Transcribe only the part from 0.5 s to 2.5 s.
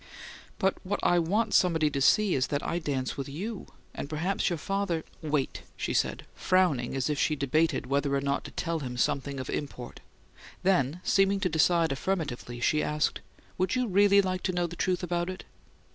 "But what I want somebody to see is